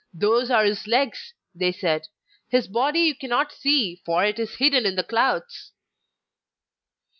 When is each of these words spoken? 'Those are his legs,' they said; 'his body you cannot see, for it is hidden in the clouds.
'Those 0.15 0.49
are 0.49 0.65
his 0.65 0.87
legs,' 0.87 1.35
they 1.53 1.71
said; 1.71 2.07
'his 2.49 2.67
body 2.67 3.01
you 3.01 3.13
cannot 3.13 3.51
see, 3.51 3.97
for 4.03 4.25
it 4.25 4.39
is 4.39 4.55
hidden 4.55 4.83
in 4.83 4.95
the 4.95 5.03
clouds. 5.03 5.73